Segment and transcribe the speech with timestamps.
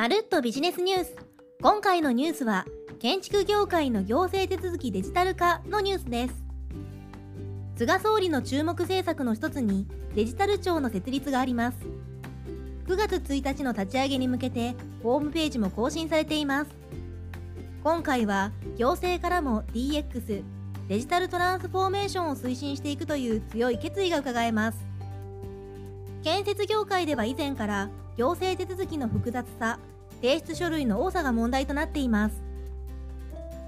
[0.00, 1.14] まるっとビジネスニュース。
[1.60, 2.64] 今回のニュースは
[3.00, 6.34] 建築業界の行政手続きデジタル化のニュースです。
[7.76, 11.76] 菅総理の注目政策の一つにデジタル庁の設立があります。
[12.86, 16.70] 9月1日の立ち上げに向けてホームページも更新されています。
[17.84, 20.42] 今回は行政からも DX
[20.88, 24.78] デジタルトランスフォーメーションを推進していくという強い決意が伺えます。
[26.24, 29.78] 建設業界では以前から行政手続きの複雑さ
[30.20, 32.42] 提出書類の多さが問題となっています。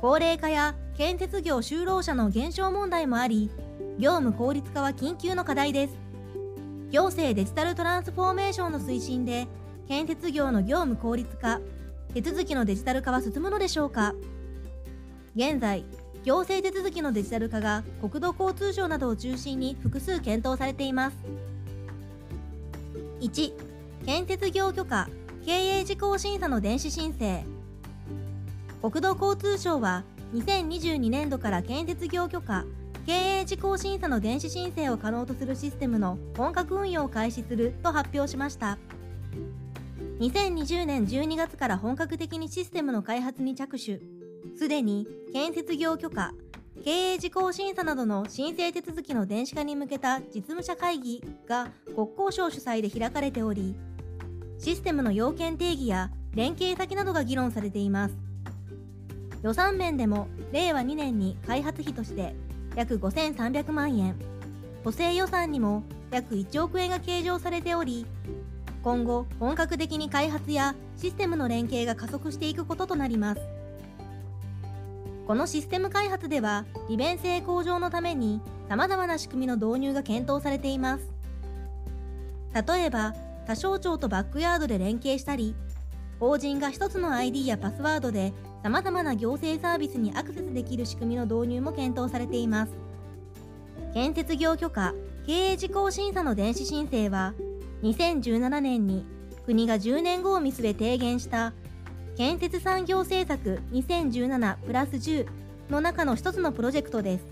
[0.00, 3.50] 高齢化や建設業就労者の減少問題もあり
[3.98, 5.94] 業務効率化は緊急の課題です。
[6.90, 9.46] 行政デジタルトランスフォーメーションの推進で
[9.88, 11.60] 建設業の業務効率化
[12.12, 14.14] 手続きのデジタル化は進むのでしょうか。
[15.34, 15.84] 現在
[16.22, 21.16] 行政手続きのデジタル化が国土交通省などを中心に複数検討されています。
[23.20, 23.73] 1
[24.06, 25.08] 建設業許可
[25.46, 27.42] 経営事項審査の電子申請。
[28.82, 32.66] 国土交通省は2022年度から建設業許可
[33.06, 38.76] 経営事項審査の電子申請を可能とするシステムの本格運用を開始すると発表しました。
[40.20, 44.00] 2020年12月から本格的にシステムの開発に着手。
[44.54, 46.34] すでに建設業許可
[46.84, 53.74] 経営事項審査などの申請手続きの電子化に向けた実務者会議が国交省主催で開かれており
[54.58, 58.16] システムの要件定義や連携先などが議論されています。
[59.42, 62.34] 予算面でも令和2年に開発費として
[62.74, 64.16] 約5300万円。
[64.84, 68.06] 補正予算にも約1億円が計上されており
[68.82, 73.40] 今後本格的に開発やシステムの連携が加速していくこととなります。
[75.26, 81.10] このシステム開発では利便性向上のために様々な仕組みの導入が検討されています。
[82.54, 83.14] 例えば
[83.46, 85.54] 他省庁とバックヤードで連携したり
[86.20, 88.32] 法人が1つの ID やパスワードで
[88.62, 92.72] 様々な行政サービスにアクセスできる仕組みの導入も検討されています。
[93.92, 94.94] 建設業許可
[95.26, 97.34] 経営事項審査の電子申請は
[97.82, 99.04] 2017年に
[99.44, 101.52] 国が10年後を見据え提言した
[102.16, 105.26] 建設産業政策2017プラス10
[105.70, 107.24] の中の一つのプロジェクトです。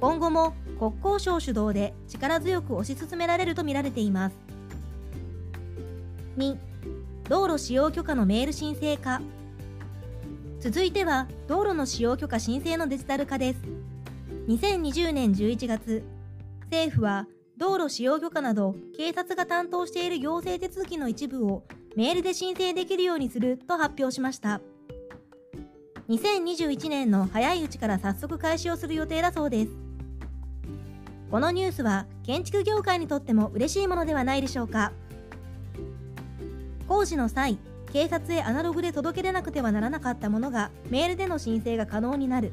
[0.00, 4.36] 今後も国交省主導で力強く推し進められるとみられています。
[6.36, 6.56] 2
[7.28, 9.20] 道路使用許可のメール申請化
[10.60, 13.60] 続いては道路の使用許可申請のデジタル化です。
[14.48, 16.04] 2020年11月
[16.64, 17.26] 政府は
[17.56, 21.64] 道路使用許可など警察が担当している行政手続きの一部を
[21.96, 24.60] メールで申請できるようにすると発表しました。
[26.08, 29.85] 2021年の早いうちから早速開始をする予定だそうです。
[31.30, 34.92] このニュースは建築業界にとっても嬉しいものではないでしょうか。
[36.88, 37.58] 工事の際
[37.92, 42.52] 警察へアナログで届け出なくてはならなかったものがメールでの申請が可能になる。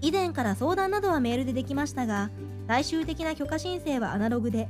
[0.00, 2.30] 以前から相談などはメールでできましたが
[2.68, 4.68] 最終的な許可申請はアナログで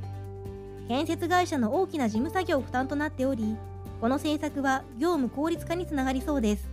[0.87, 3.57] 建設会社の大きな事務作業負担となっており
[3.99, 6.69] この政策は業務効率化につながりそうです。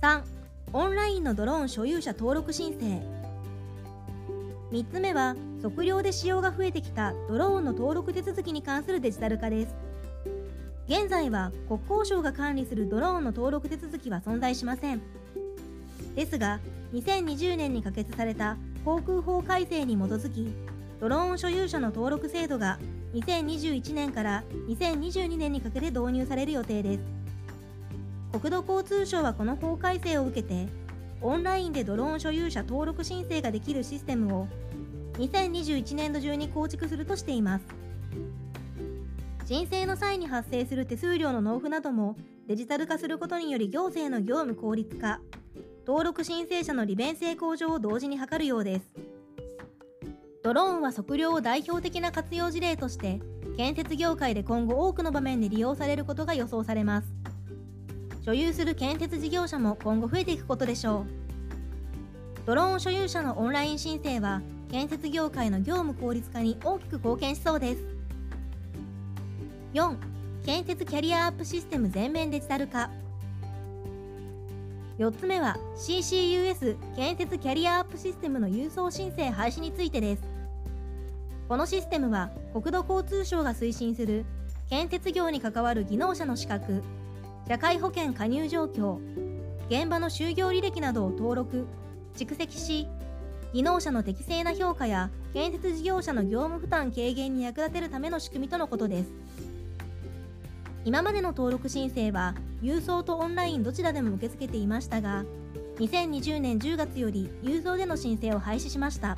[0.00, 0.35] 3
[0.72, 3.00] オンラインのドローン所有者登録申請。
[4.72, 9.74] 3つ目は測量で使用が増えてきたドローンの登録手続きに関するデジタル化です。
[10.88, 15.00] 現在は国交省が管理するドローンの登録手続きは存在しません。
[16.14, 16.60] ですが
[16.92, 20.48] 2020年に可決された航空法改正に基づき
[21.00, 22.78] ドローン所有者の登録制度が
[23.14, 27.15] 2021年から2022年にかけて導入される予定です。
[28.38, 30.68] 国土交通省はこの法改正を受けて
[31.22, 34.48] オンラインでドローン所有者登録申請ができるシステムを
[35.14, 37.64] 2021年度中に構築するとしています。
[39.46, 42.16] 申請の際に発生する手数料の納付なども
[42.46, 45.20] デジタル化することにより行政の業務効率化
[45.86, 48.86] 登録申請者の利便性向上を同時に図るようです。
[50.42, 53.18] ドローンは測量を代表的な活用事例として
[53.56, 57.25] 建設業界で今後多くの場面で利用されることが予想されます。
[58.26, 61.06] 所有する建設事業者も今後増えていくことでしょう。
[62.44, 67.84] ドローン所有者のオンライン申請は建設業界の業務効率化に大きく貢献しそうです。
[69.74, 69.96] 4
[70.44, 72.90] 建設キャリアアップシステム全面デジタル化。
[74.98, 80.22] 4つ目は CCUS 建設キャリアアップシステムの郵送申請廃止についてです。
[81.48, 84.24] このシステムは国土交通省が推進する
[84.68, 86.82] 建設業に関わる技能者の資格
[87.48, 88.98] 社会保険加入状況
[89.68, 91.66] 現場の就業履歴などを登録
[92.16, 92.88] 蓄積し
[93.52, 99.10] 技能者の適正な評価や建設事業者の業務負担軽減に役立てるための仕組みとのことです。
[100.84, 105.24] 今までの登録申請は郵送とオンラインどちらでも受け付けていましたが
[105.78, 109.16] 2020年10月より郵送での申請を廃止しました。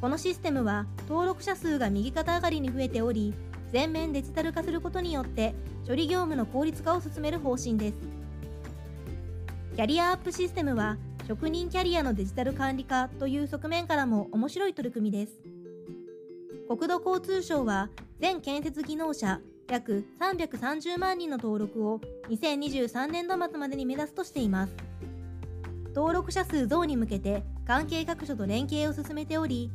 [0.00, 3.34] このシステムは登録者数が右肩上がりに増えており
[3.72, 5.54] 全面デジタル化することによって
[5.88, 7.96] 処理業務の効率化を進める方針です。
[9.74, 15.40] キャリアアップシステムは職人キャリアのデジタル管理化という側面からも面白い取り組みです。
[16.68, 17.88] 国土交通省は
[18.20, 19.40] 全建設技能者
[19.70, 24.74] 約330万人の登録を2023年度末までに目指すとしています。
[25.94, 29.70] 登録者数増に向けて関係各所と連携を進めており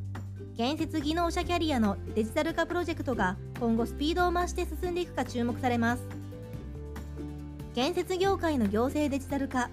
[0.57, 6.04] 建設技能者キャリアのデジタル化プロジェクトが今後スピードを増して進んでいくか注目されます。
[7.75, 9.69] 建設業界の行政デジタル化。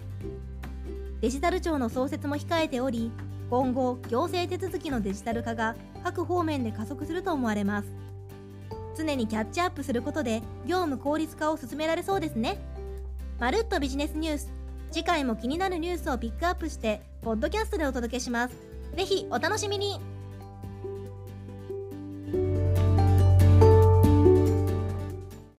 [1.22, 3.10] デジタル庁の創設も控えており
[3.48, 7.88] 今後行政手続きのデジタル化が各方面で加速すると思われます。
[8.96, 12.58] 常にキャッチアップすることで業務効率化を進められそうですね。
[13.40, 14.52] まるっとビジネスニュース。
[14.90, 18.54] 次回も気になるニュースをピックアップしてポッドキャストでお届けします。
[18.96, 20.13] ぜひお楽しみに。